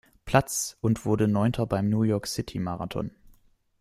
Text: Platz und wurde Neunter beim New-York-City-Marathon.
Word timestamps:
Platz 0.25 0.79
und 0.81 1.05
wurde 1.05 1.27
Neunter 1.27 1.67
beim 1.67 1.87
New-York-City-Marathon. 1.87 3.11